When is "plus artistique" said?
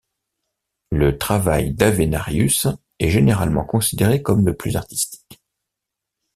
4.57-5.39